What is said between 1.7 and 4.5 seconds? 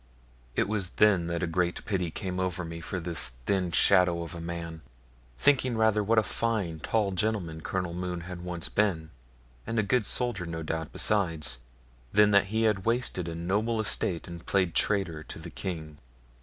pity came over me for this thin shadow of